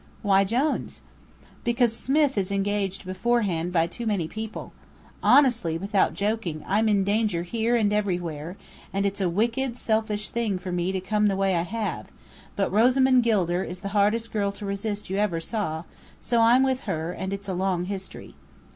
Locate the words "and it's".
8.91-9.21, 17.11-17.47